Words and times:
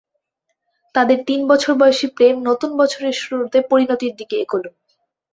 তাঁদের 0.95 1.19
তিন 1.27 1.41
বছর 1.47 1.71
বয়সী 1.75 2.07
প্রেম 2.15 2.35
নতুন 2.49 2.71
বছরের 2.77 3.15
শুরুতে 3.21 3.57
পরিণতির 3.69 4.13
দিকে 4.19 4.35
এগোল। 4.39 4.63